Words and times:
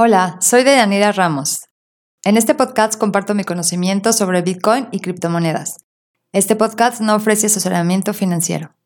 Hola, 0.00 0.36
soy 0.40 0.62
Deyanira 0.62 1.10
Ramos. 1.10 1.62
En 2.22 2.36
este 2.36 2.54
podcast 2.54 2.96
comparto 2.96 3.34
mi 3.34 3.42
conocimiento 3.42 4.12
sobre 4.12 4.42
Bitcoin 4.42 4.86
y 4.92 5.00
criptomonedas. 5.00 5.78
Este 6.32 6.54
podcast 6.54 7.00
no 7.00 7.16
ofrece 7.16 7.48
asesoramiento 7.48 8.14
financiero. 8.14 8.76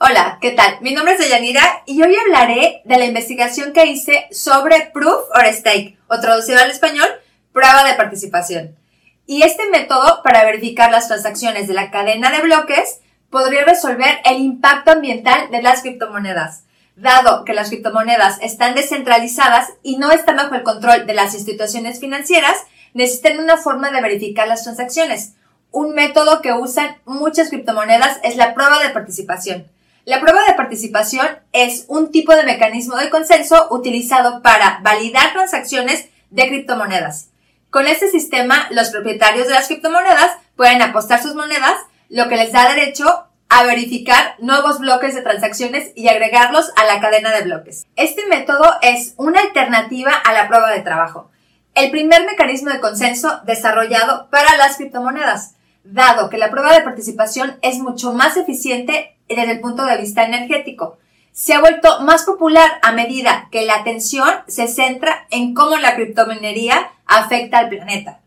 Hola, 0.00 0.36
¿qué 0.42 0.50
tal? 0.50 0.82
Mi 0.82 0.92
nombre 0.92 1.14
es 1.14 1.20
Deyanira 1.20 1.82
y 1.86 2.02
hoy 2.02 2.14
hablaré 2.14 2.82
de 2.84 2.98
la 2.98 3.06
investigación 3.06 3.72
que 3.72 3.86
hice 3.86 4.26
sobre 4.30 4.90
Proof 4.92 5.30
or 5.34 5.46
Stake, 5.46 5.96
o 6.08 6.20
traducido 6.20 6.60
al 6.60 6.70
español, 6.70 7.08
prueba 7.54 7.84
de 7.84 7.94
participación. 7.94 8.76
Y 9.24 9.44
este 9.44 9.66
método 9.70 10.20
para 10.22 10.44
verificar 10.44 10.90
las 10.90 11.08
transacciones 11.08 11.68
de 11.68 11.72
la 11.72 11.90
cadena 11.90 12.30
de 12.30 12.42
bloques 12.42 13.00
podría 13.30 13.64
resolver 13.64 14.18
el 14.26 14.42
impacto 14.42 14.90
ambiental 14.90 15.50
de 15.50 15.62
las 15.62 15.80
criptomonedas 15.80 16.64
dado 17.02 17.44
que 17.44 17.52
las 17.52 17.68
criptomonedas 17.68 18.38
están 18.40 18.74
descentralizadas 18.74 19.68
y 19.82 19.96
no 19.96 20.10
están 20.12 20.36
bajo 20.36 20.54
el 20.54 20.62
control 20.62 21.06
de 21.06 21.14
las 21.14 21.34
instituciones 21.34 22.00
financieras, 22.00 22.56
necesitan 22.94 23.40
una 23.40 23.56
forma 23.56 23.90
de 23.90 24.00
verificar 24.00 24.48
las 24.48 24.62
transacciones. 24.62 25.34
Un 25.70 25.94
método 25.94 26.40
que 26.40 26.52
usan 26.52 26.96
muchas 27.04 27.50
criptomonedas 27.50 28.18
es 28.22 28.36
la 28.36 28.54
prueba 28.54 28.78
de 28.80 28.90
participación. 28.90 29.66
La 30.04 30.20
prueba 30.20 30.40
de 30.46 30.54
participación 30.54 31.26
es 31.52 31.84
un 31.88 32.10
tipo 32.10 32.34
de 32.34 32.44
mecanismo 32.44 32.96
de 32.96 33.10
consenso 33.10 33.68
utilizado 33.70 34.42
para 34.42 34.80
validar 34.82 35.32
transacciones 35.32 36.08
de 36.30 36.48
criptomonedas. 36.48 37.28
Con 37.70 37.86
este 37.86 38.08
sistema, 38.08 38.68
los 38.70 38.90
propietarios 38.90 39.48
de 39.48 39.54
las 39.54 39.66
criptomonedas 39.66 40.36
pueden 40.56 40.82
apostar 40.82 41.22
sus 41.22 41.34
monedas, 41.34 41.74
lo 42.08 42.28
que 42.28 42.36
les 42.36 42.52
da 42.52 42.68
derecho 42.68 43.26
a 43.54 43.64
verificar 43.64 44.36
nuevos 44.38 44.78
bloques 44.78 45.14
de 45.14 45.20
transacciones 45.20 45.92
y 45.94 46.08
agregarlos 46.08 46.72
a 46.74 46.86
la 46.86 47.02
cadena 47.02 47.32
de 47.32 47.42
bloques. 47.42 47.86
Este 47.96 48.26
método 48.26 48.64
es 48.80 49.12
una 49.18 49.40
alternativa 49.40 50.10
a 50.10 50.32
la 50.32 50.48
prueba 50.48 50.70
de 50.70 50.80
trabajo, 50.80 51.30
el 51.74 51.90
primer 51.90 52.24
mecanismo 52.24 52.70
de 52.70 52.80
consenso 52.80 53.40
desarrollado 53.44 54.30
para 54.30 54.56
las 54.56 54.78
criptomonedas, 54.78 55.56
dado 55.84 56.30
que 56.30 56.38
la 56.38 56.50
prueba 56.50 56.72
de 56.72 56.80
participación 56.80 57.58
es 57.60 57.78
mucho 57.78 58.14
más 58.14 58.38
eficiente 58.38 59.18
desde 59.28 59.52
el 59.52 59.60
punto 59.60 59.84
de 59.84 59.98
vista 59.98 60.24
energético. 60.24 60.96
Se 61.32 61.52
ha 61.52 61.60
vuelto 61.60 62.00
más 62.00 62.24
popular 62.24 62.70
a 62.80 62.92
medida 62.92 63.48
que 63.52 63.66
la 63.66 63.74
atención 63.74 64.30
se 64.46 64.66
centra 64.66 65.26
en 65.30 65.52
cómo 65.52 65.76
la 65.76 65.94
criptominería 65.94 66.90
afecta 67.04 67.58
al 67.58 67.68
planeta. 67.68 68.20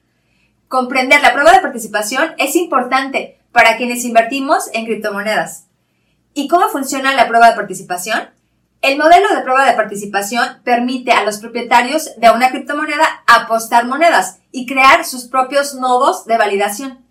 Comprender 0.67 1.23
la 1.23 1.33
prueba 1.33 1.51
de 1.51 1.61
participación 1.61 2.35
es 2.37 2.55
importante 2.55 3.34
para 3.55 3.77
quienes 3.77 4.03
invertimos 4.03 4.69
en 4.73 4.83
criptomonedas. 4.83 5.67
¿Y 6.33 6.49
cómo 6.49 6.67
funciona 6.67 7.13
la 7.13 7.29
prueba 7.29 7.49
de 7.49 7.55
participación? 7.55 8.29
El 8.81 8.97
modelo 8.97 9.33
de 9.33 9.43
prueba 9.43 9.63
de 9.63 9.77
participación 9.77 10.59
permite 10.65 11.13
a 11.13 11.23
los 11.23 11.37
propietarios 11.37 12.09
de 12.17 12.31
una 12.31 12.49
criptomoneda 12.49 13.23
apostar 13.25 13.85
monedas 13.85 14.39
y 14.51 14.65
crear 14.65 15.05
sus 15.05 15.23
propios 15.23 15.73
nodos 15.73 16.25
de 16.25 16.37
validación. 16.37 17.05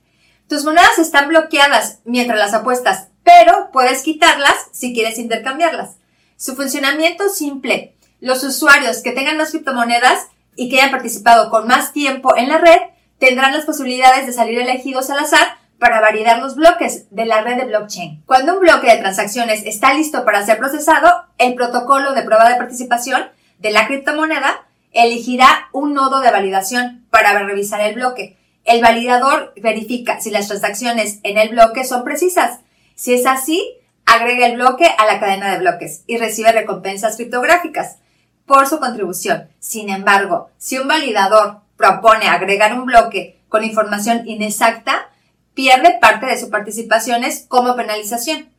Tus 0.46 0.66
monedas 0.66 0.98
están 0.98 1.28
bloqueadas 1.28 2.00
mientras 2.04 2.38
las 2.38 2.52
apuestas, 2.52 3.08
pero 3.22 3.70
puedes 3.72 4.02
quitarlas 4.02 4.54
si 4.70 4.92
quieres 4.92 5.18
intercambiarlas. 5.18 5.96
Su 6.36 6.56
funcionamiento 6.56 7.30
simple. 7.30 7.96
Los 8.20 8.44
usuarios 8.44 8.98
que 8.98 9.12
tengan 9.12 9.38
más 9.38 9.52
criptomonedas 9.52 10.26
y 10.56 10.68
que 10.68 10.76
hayan 10.76 10.90
participado 10.90 11.48
con 11.48 11.66
más 11.66 11.94
tiempo 11.94 12.36
en 12.36 12.50
la 12.50 12.58
red 12.58 12.80
tendrán 13.18 13.54
las 13.54 13.64
posibilidades 13.64 14.26
de 14.26 14.34
salir 14.34 14.58
elegidos 14.58 15.08
al 15.08 15.20
azar 15.20 15.63
para 15.78 16.00
validar 16.00 16.39
los 16.39 16.56
bloques 16.56 17.06
de 17.11 17.27
la 17.27 17.42
red 17.42 17.56
de 17.56 17.67
blockchain. 17.67 18.22
Cuando 18.27 18.55
un 18.55 18.61
bloque 18.61 18.91
de 18.91 18.98
transacciones 18.98 19.64
está 19.64 19.94
listo 19.94 20.25
para 20.25 20.44
ser 20.44 20.58
procesado, 20.58 21.25
el 21.39 21.55
protocolo 21.55 22.12
de 22.12 22.22
prueba 22.22 22.48
de 22.48 22.56
participación 22.56 23.28
de 23.58 23.70
la 23.70 23.86
criptomoneda 23.86 24.67
elegirá 24.92 25.68
un 25.73 25.92
nodo 25.92 26.20
de 26.20 26.30
validación 26.30 27.05
para 27.11 27.39
revisar 27.42 27.80
el 27.80 27.96
bloque. 27.96 28.36
El 28.64 28.80
validador 28.80 29.52
verifica 29.57 30.20
si 30.20 30.30
las 30.30 30.48
transacciones 30.48 31.18
en 31.23 31.36
el 31.36 31.51
bloque 31.51 31.84
son 31.84 32.05
precisas. 32.05 32.61
Si 32.95 33.13
es 33.13 33.27
así, 33.27 33.77
agrega 34.07 34.46
el 34.46 34.57
bloque 34.57 34.86
a 34.98 35.07
la 35.07 35.20
cadena 35.20 35.52
de 35.52 35.58
bloques 35.58 36.02
y 36.07 36.17
recibe 36.17 36.52
recompensas 36.52 37.17
criptográficas 37.17 37.98
por 38.46 38.67
su 38.67 38.79
contribución. 38.79 39.48
Sin 39.58 39.90
embargo, 39.90 40.51
si 40.58 40.79
un 40.79 40.89
validador 40.89 41.61
propone 41.77 42.29
agregar 42.29 42.73
un 42.79 42.86
bloque 42.86 43.40
con 43.48 43.64
información 43.64 44.23
inexacta, 44.27 45.11
pierde 45.54 45.98
parte 46.00 46.26
de 46.26 46.38
sus 46.38 46.50
participaciones 46.50 47.46
como 47.48 47.76
penalización. 47.76 48.50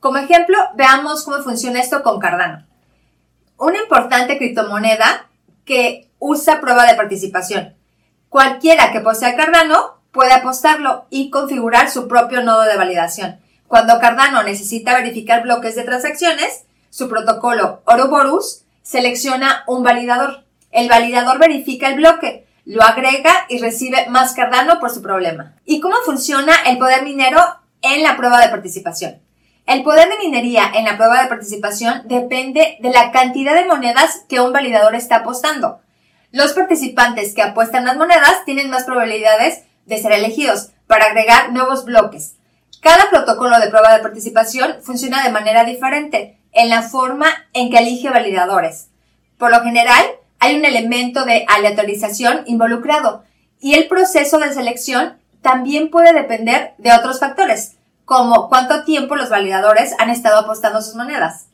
Como 0.00 0.18
ejemplo, 0.18 0.56
veamos 0.74 1.24
cómo 1.24 1.42
funciona 1.42 1.80
esto 1.80 2.02
con 2.02 2.18
Cardano. 2.18 2.66
Una 3.56 3.78
importante 3.78 4.38
criptomoneda 4.38 5.28
que 5.64 6.08
usa 6.18 6.60
prueba 6.60 6.86
de 6.86 6.94
participación. 6.94 7.74
Cualquiera 8.28 8.92
que 8.92 9.00
posea 9.00 9.36
Cardano 9.36 9.98
puede 10.12 10.32
apostarlo 10.32 11.06
y 11.10 11.30
configurar 11.30 11.90
su 11.90 12.08
propio 12.08 12.42
nodo 12.42 12.62
de 12.62 12.76
validación. 12.76 13.38
Cuando 13.66 14.00
Cardano 14.00 14.42
necesita 14.42 14.94
verificar 14.94 15.42
bloques 15.42 15.76
de 15.76 15.84
transacciones, 15.84 16.64
su 16.90 17.08
protocolo 17.08 17.82
Ouroboros 17.84 18.64
selecciona 18.82 19.64
un 19.66 19.82
validador. 19.82 20.44
El 20.70 20.88
validador 20.88 21.38
verifica 21.38 21.88
el 21.88 21.96
bloque, 21.96 22.46
lo 22.68 22.82
agrega 22.82 23.46
y 23.48 23.58
recibe 23.60 24.08
más 24.10 24.34
Cardano 24.34 24.78
por 24.78 24.90
su 24.90 25.00
problema. 25.00 25.54
¿Y 25.64 25.80
cómo 25.80 25.96
funciona 26.04 26.52
el 26.66 26.76
poder 26.76 27.02
minero 27.02 27.40
en 27.80 28.02
la 28.02 28.18
prueba 28.18 28.42
de 28.42 28.50
participación? 28.50 29.22
El 29.64 29.82
poder 29.82 30.10
de 30.10 30.18
minería 30.18 30.70
en 30.74 30.84
la 30.84 30.98
prueba 30.98 31.22
de 31.22 31.28
participación 31.28 32.02
depende 32.04 32.76
de 32.80 32.90
la 32.90 33.10
cantidad 33.10 33.54
de 33.54 33.64
monedas 33.64 34.22
que 34.28 34.40
un 34.40 34.52
validador 34.52 34.94
está 34.94 35.16
apostando. 35.16 35.80
Los 36.30 36.52
participantes 36.52 37.34
que 37.34 37.40
apuestan 37.40 37.86
las 37.86 37.96
monedas 37.96 38.44
tienen 38.44 38.68
más 38.68 38.84
probabilidades 38.84 39.62
de 39.86 39.96
ser 39.96 40.12
elegidos 40.12 40.68
para 40.86 41.06
agregar 41.06 41.52
nuevos 41.52 41.86
bloques. 41.86 42.34
Cada 42.82 43.08
protocolo 43.08 43.58
de 43.60 43.70
prueba 43.70 43.96
de 43.96 44.02
participación 44.02 44.76
funciona 44.82 45.24
de 45.24 45.30
manera 45.30 45.64
diferente 45.64 46.38
en 46.52 46.68
la 46.68 46.82
forma 46.82 47.28
en 47.54 47.70
que 47.70 47.78
elige 47.78 48.10
validadores. 48.10 48.88
Por 49.38 49.52
lo 49.52 49.62
general, 49.62 50.04
hay 50.38 50.56
un 50.56 50.64
elemento 50.64 51.24
de 51.24 51.44
aleatorización 51.48 52.42
involucrado 52.46 53.24
y 53.60 53.74
el 53.74 53.88
proceso 53.88 54.38
de 54.38 54.52
selección 54.52 55.18
también 55.42 55.90
puede 55.90 56.12
depender 56.12 56.74
de 56.78 56.92
otros 56.92 57.18
factores, 57.20 57.76
como 58.04 58.48
cuánto 58.48 58.84
tiempo 58.84 59.16
los 59.16 59.30
validadores 59.30 59.94
han 59.98 60.10
estado 60.10 60.38
apostando 60.38 60.80
sus 60.82 60.94
monedas. 60.94 61.46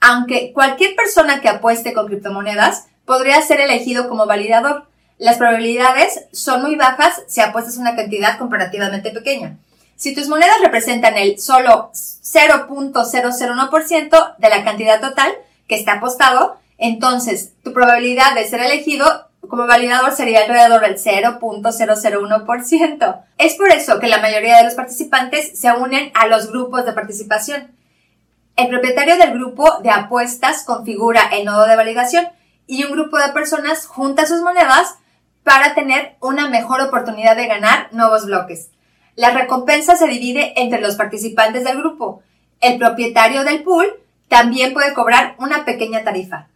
Aunque 0.00 0.52
cualquier 0.52 0.94
persona 0.96 1.40
que 1.40 1.48
apueste 1.48 1.92
con 1.92 2.06
criptomonedas 2.06 2.86
podría 3.04 3.40
ser 3.42 3.60
elegido 3.60 4.08
como 4.08 4.26
validador, 4.26 4.86
las 5.18 5.36
probabilidades 5.36 6.24
son 6.32 6.62
muy 6.62 6.76
bajas 6.76 7.22
si 7.26 7.40
apuestas 7.40 7.76
una 7.76 7.96
cantidad 7.96 8.38
comparativamente 8.38 9.10
pequeña. 9.10 9.58
Si 9.96 10.14
tus 10.14 10.28
monedas 10.28 10.56
representan 10.62 11.16
el 11.18 11.38
solo 11.38 11.90
0.001% 11.92 14.36
de 14.38 14.48
la 14.48 14.64
cantidad 14.64 15.00
total 15.00 15.32
que 15.68 15.74
está 15.74 15.94
apostado, 15.94 16.59
entonces, 16.80 17.52
tu 17.62 17.72
probabilidad 17.74 18.34
de 18.34 18.46
ser 18.46 18.60
elegido 18.60 19.28
como 19.48 19.66
validador 19.66 20.12
sería 20.12 20.40
alrededor 20.40 20.80
del 20.80 20.96
0.001%. 20.96 23.22
Es 23.36 23.56
por 23.56 23.70
eso 23.70 24.00
que 24.00 24.08
la 24.08 24.22
mayoría 24.22 24.56
de 24.56 24.64
los 24.64 24.72
participantes 24.74 25.58
se 25.58 25.70
unen 25.72 26.10
a 26.14 26.26
los 26.26 26.50
grupos 26.50 26.86
de 26.86 26.94
participación. 26.94 27.70
El 28.56 28.68
propietario 28.68 29.18
del 29.18 29.34
grupo 29.34 29.80
de 29.82 29.90
apuestas 29.90 30.64
configura 30.64 31.28
el 31.32 31.44
nodo 31.44 31.66
de 31.66 31.76
validación 31.76 32.26
y 32.66 32.84
un 32.84 32.92
grupo 32.92 33.18
de 33.18 33.32
personas 33.32 33.86
junta 33.86 34.26
sus 34.26 34.40
monedas 34.40 34.94
para 35.44 35.74
tener 35.74 36.16
una 36.20 36.48
mejor 36.48 36.80
oportunidad 36.80 37.36
de 37.36 37.46
ganar 37.46 37.88
nuevos 37.92 38.24
bloques. 38.24 38.70
La 39.16 39.32
recompensa 39.32 39.96
se 39.96 40.06
divide 40.06 40.54
entre 40.56 40.80
los 40.80 40.96
participantes 40.96 41.64
del 41.64 41.76
grupo. 41.76 42.22
El 42.62 42.78
propietario 42.78 43.44
del 43.44 43.64
pool 43.64 44.00
también 44.28 44.72
puede 44.72 44.94
cobrar 44.94 45.34
una 45.38 45.66
pequeña 45.66 46.04
tarifa. 46.04 46.46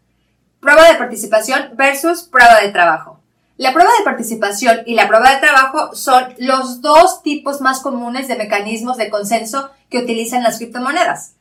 Prueba 0.65 0.89
de 0.89 0.95
participación 0.95 1.73
versus 1.75 2.23
prueba 2.23 2.59
de 2.63 2.71
trabajo. 2.71 3.21
La 3.59 3.75
prueba 3.75 3.91
de 3.99 4.05
participación 4.05 4.81
y 4.87 4.95
la 4.95 5.07
prueba 5.09 5.35
de 5.35 5.41
trabajo 5.41 5.95
son 5.95 6.33
los 6.39 6.81
dos 6.81 7.23
tipos 7.23 7.61
más 7.61 7.81
comunes 7.81 8.29
de 8.29 8.37
mecanismos 8.37 8.97
de 8.97 9.11
consenso 9.11 9.69
que 9.91 9.99
utilizan 9.99 10.43
las 10.43 10.57
criptomonedas. 10.57 11.33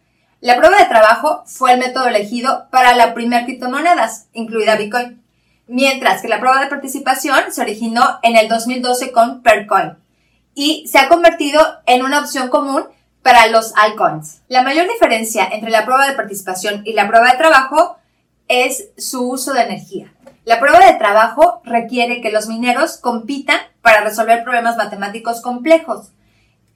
La 0.41 0.57
prueba 0.57 0.77
de 0.77 0.89
trabajo 0.89 1.43
fue 1.45 1.71
el 1.71 1.79
método 1.79 2.07
elegido 2.07 2.67
para 2.69 2.97
la 2.97 3.13
primera 3.13 3.45
criptomonedas, 3.45 4.25
incluida 4.33 4.75
Bitcoin, 4.75 5.23
mientras 5.67 6.21
que 6.21 6.27
la 6.27 6.41
prueba 6.41 6.59
de 6.59 6.67
participación 6.67 7.43
se 7.49 7.61
originó 7.61 8.19
en 8.23 8.35
el 8.35 8.49
2012 8.49 9.13
con 9.13 9.41
Percoin 9.41 9.93
y 10.53 10.85
se 10.89 10.99
ha 10.99 11.07
convertido 11.07 11.61
en 11.85 12.03
una 12.03 12.19
opción 12.19 12.49
común 12.49 12.87
para 13.21 13.47
los 13.47 13.71
altcoins. 13.77 14.41
La 14.49 14.63
mayor 14.63 14.89
diferencia 14.89 15.47
entre 15.49 15.71
la 15.71 15.85
prueba 15.85 16.09
de 16.09 16.15
participación 16.15 16.81
y 16.83 16.91
la 16.91 17.07
prueba 17.07 17.31
de 17.31 17.37
trabajo 17.37 17.99
es 18.53 18.89
su 18.97 19.29
uso 19.29 19.53
de 19.53 19.63
energía. 19.63 20.13
La 20.45 20.59
prueba 20.59 20.85
de 20.85 20.97
trabajo 20.97 21.61
requiere 21.63 22.21
que 22.21 22.31
los 22.31 22.47
mineros 22.47 22.97
compitan 22.97 23.57
para 23.81 24.01
resolver 24.01 24.43
problemas 24.43 24.77
matemáticos 24.77 25.41
complejos. 25.41 26.11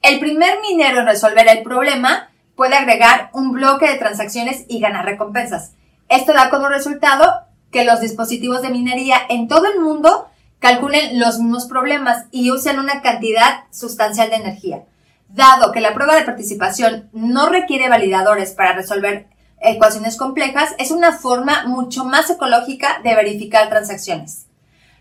El 0.02 0.18
primer 0.20 0.60
minero 0.60 1.00
en 1.00 1.06
resolver 1.06 1.46
el 1.48 1.62
problema 1.62 2.30
puede 2.56 2.76
agregar 2.76 3.30
un 3.32 3.52
bloque 3.52 3.88
de 3.88 3.98
transacciones 3.98 4.64
y 4.68 4.80
ganar 4.80 5.04
recompensas. 5.04 5.72
Esto 6.08 6.32
da 6.32 6.50
como 6.50 6.68
resultado 6.68 7.42
que 7.70 7.84
los 7.84 8.00
dispositivos 8.00 8.62
de 8.62 8.70
minería 8.70 9.18
en 9.28 9.48
todo 9.48 9.66
el 9.66 9.80
mundo 9.80 10.28
calculen 10.58 11.20
los 11.20 11.38
mismos 11.38 11.66
problemas 11.66 12.24
y 12.30 12.50
usen 12.50 12.78
una 12.78 13.02
cantidad 13.02 13.64
sustancial 13.70 14.30
de 14.30 14.36
energía. 14.36 14.84
Dado 15.28 15.72
que 15.72 15.80
la 15.80 15.94
prueba 15.94 16.16
de 16.16 16.24
participación 16.24 17.10
no 17.12 17.48
requiere 17.48 17.88
validadores 17.88 18.52
para 18.52 18.72
resolver 18.72 19.26
ecuaciones 19.60 20.16
complejas, 20.16 20.74
es 20.78 20.90
una 20.90 21.12
forma 21.12 21.66
mucho 21.66 22.04
más 22.04 22.30
ecológica 22.30 23.00
de 23.02 23.14
verificar 23.14 23.68
transacciones. 23.68 24.46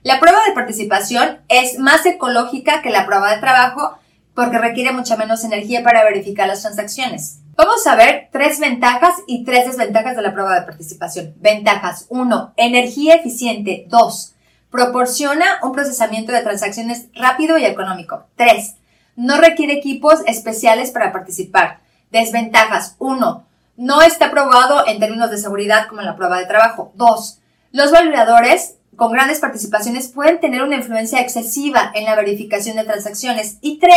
La 0.04 0.20
prueba 0.20 0.40
de 0.48 0.54
participación 0.54 1.40
es 1.50 1.80
más 1.80 2.06
ecológica 2.06 2.82
que 2.82 2.90
la 2.90 3.06
prueba 3.06 3.34
de 3.34 3.42
trabajo 3.42 3.98
porque 4.34 4.60
requiere 4.60 4.92
mucha 4.92 5.18
menos 5.18 5.44
energía 5.44 5.84
para 5.84 6.04
verificar 6.04 6.48
las 6.48 6.62
transacciones. 6.62 7.40
Vamos 7.56 7.88
a 7.88 7.96
ver 7.96 8.30
tres 8.32 8.60
ventajas 8.60 9.16
y 9.26 9.44
tres 9.44 9.66
desventajas 9.66 10.16
de 10.16 10.22
la 10.22 10.32
prueba 10.32 10.54
de 10.54 10.66
participación. 10.66 11.34
Ventajas. 11.38 12.06
1. 12.10 12.54
Energía 12.56 13.16
eficiente. 13.16 13.86
2. 13.90 14.36
Proporciona 14.70 15.60
un 15.64 15.72
procesamiento 15.72 16.32
de 16.32 16.44
transacciones 16.44 17.08
rápido 17.16 17.58
y 17.58 17.66
económico. 17.66 18.28
3. 18.36 18.76
No 19.16 19.42
requiere 19.42 19.74
equipos 19.74 20.20
especiales 20.28 20.92
para 20.92 21.12
participar. 21.12 21.80
Desventajas. 22.12 22.96
1. 23.00 23.47
No 23.78 24.02
está 24.02 24.32
probado 24.32 24.86
en 24.88 25.00
términos 25.00 25.32
de 25.32 25.38
seguridad 25.38 25.88
como 25.88 26.02
en 26.02 26.08
la 26.08 26.16
prueba 26.16 26.40
de 26.40 26.48
trabajo. 26.48 26.92
2. 26.96 27.40
Los 27.72 27.92
validadores 27.92 28.76
con 28.96 29.12
grandes 29.12 29.40
participaciones 29.40 30.08
pueden 30.08 30.40
tener 30.40 30.64
una 30.64 30.76
influencia 30.76 31.22
excesiva 31.22 31.92
en 31.94 32.06
la 32.06 32.16
verificación 32.16 32.76
de 32.76 32.84
transacciones. 32.84 33.58
Y 33.62 33.80
3 33.80 33.94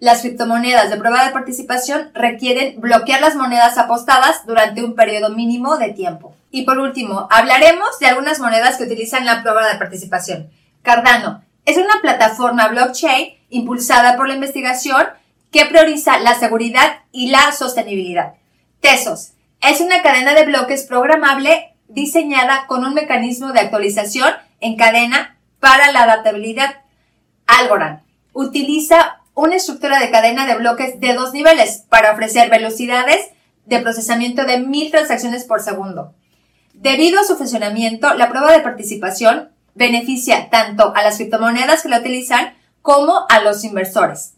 las 0.00 0.20
criptomonedas 0.20 0.90
de 0.90 0.96
prueba 0.96 1.24
de 1.24 1.32
participación 1.32 2.10
requieren 2.14 2.80
bloquear 2.80 3.20
las 3.20 3.34
monedas 3.34 3.78
apostadas 3.78 4.46
durante 4.46 4.84
un 4.84 4.94
periodo 4.94 5.30
mínimo 5.30 5.76
de 5.76 5.88
tiempo. 5.92 6.36
Y 6.52 6.62
por 6.62 6.78
último, 6.78 7.26
hablaremos 7.30 7.98
de 7.98 8.06
algunas 8.06 8.38
monedas 8.38 8.76
que 8.76 8.84
utilizan 8.84 9.26
la 9.26 9.42
prueba 9.42 9.66
de 9.66 9.78
participación. 9.78 10.50
Cardano 10.82 11.42
es 11.64 11.76
una 11.76 12.00
plataforma 12.00 12.68
blockchain 12.68 13.34
impulsada 13.50 14.16
por 14.16 14.28
la 14.28 14.34
investigación 14.34 15.02
que 15.50 15.66
prioriza 15.66 16.20
la 16.20 16.34
seguridad 16.34 17.00
y 17.10 17.30
la 17.30 17.50
sostenibilidad. 17.50 18.34
Tesos 18.80 19.32
es 19.60 19.80
una 19.80 20.02
cadena 20.02 20.34
de 20.34 20.44
bloques 20.44 20.84
programable 20.84 21.74
diseñada 21.88 22.66
con 22.66 22.84
un 22.84 22.94
mecanismo 22.94 23.52
de 23.52 23.60
actualización 23.60 24.32
en 24.60 24.76
cadena 24.76 25.36
para 25.60 25.90
la 25.92 26.02
adaptabilidad. 26.02 26.82
Algorand 27.46 28.00
utiliza 28.32 29.20
una 29.34 29.56
estructura 29.56 29.98
de 29.98 30.10
cadena 30.10 30.46
de 30.46 30.56
bloques 30.56 31.00
de 31.00 31.14
dos 31.14 31.32
niveles 31.32 31.84
para 31.88 32.12
ofrecer 32.12 32.50
velocidades 32.50 33.30
de 33.66 33.80
procesamiento 33.80 34.44
de 34.44 34.58
mil 34.58 34.90
transacciones 34.90 35.44
por 35.44 35.60
segundo. 35.60 36.14
Debido 36.72 37.20
a 37.20 37.24
su 37.24 37.36
funcionamiento, 37.36 38.14
la 38.14 38.28
prueba 38.28 38.52
de 38.52 38.60
participación 38.60 39.50
beneficia 39.74 40.50
tanto 40.50 40.92
a 40.94 41.02
las 41.02 41.16
criptomonedas 41.16 41.82
que 41.82 41.88
la 41.88 41.98
utilizan 41.98 42.54
como 42.82 43.26
a 43.28 43.40
los 43.40 43.64
inversores. 43.64 44.34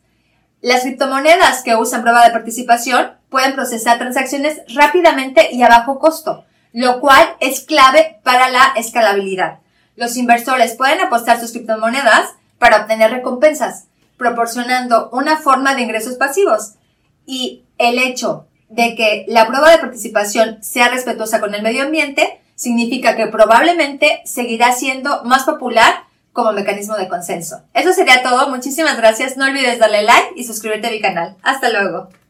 Las 0.60 0.82
criptomonedas 0.82 1.62
que 1.62 1.76
usan 1.76 2.02
prueba 2.02 2.24
de 2.24 2.32
participación 2.32 3.19
pueden 3.30 3.54
procesar 3.54 3.98
transacciones 3.98 4.60
rápidamente 4.74 5.48
y 5.52 5.62
a 5.62 5.68
bajo 5.68 5.98
costo, 5.98 6.44
lo 6.72 7.00
cual 7.00 7.36
es 7.40 7.60
clave 7.60 8.20
para 8.22 8.48
la 8.50 8.72
escalabilidad. 8.76 9.60
Los 9.96 10.16
inversores 10.16 10.74
pueden 10.74 11.00
apostar 11.00 11.40
sus 11.40 11.52
criptomonedas 11.52 12.30
para 12.58 12.82
obtener 12.82 13.10
recompensas, 13.10 13.86
proporcionando 14.16 15.08
una 15.12 15.38
forma 15.38 15.74
de 15.74 15.82
ingresos 15.82 16.14
pasivos. 16.14 16.74
Y 17.26 17.64
el 17.78 17.98
hecho 17.98 18.46
de 18.68 18.94
que 18.94 19.24
la 19.28 19.46
prueba 19.46 19.70
de 19.70 19.78
participación 19.78 20.62
sea 20.62 20.88
respetuosa 20.88 21.40
con 21.40 21.54
el 21.54 21.62
medio 21.62 21.84
ambiente 21.84 22.40
significa 22.54 23.16
que 23.16 23.26
probablemente 23.26 24.20
seguirá 24.24 24.72
siendo 24.72 25.24
más 25.24 25.44
popular 25.44 26.04
como 26.32 26.52
mecanismo 26.52 26.96
de 26.96 27.08
consenso. 27.08 27.62
Eso 27.74 27.92
sería 27.92 28.22
todo. 28.22 28.48
Muchísimas 28.48 28.96
gracias. 28.96 29.36
No 29.36 29.46
olvides 29.46 29.78
darle 29.78 30.02
like 30.02 30.32
y 30.36 30.44
suscribirte 30.44 30.88
a 30.88 30.90
mi 30.90 31.00
canal. 31.00 31.36
Hasta 31.42 31.70
luego. 31.70 32.08